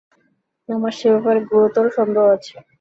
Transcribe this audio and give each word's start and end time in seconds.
আমার 0.69 0.93
সে 0.99 1.07
ব্যাপারে 1.13 1.39
ঘোরতর 1.49 1.85
সন্দেহ 1.97 2.25
আছে। 2.35 2.55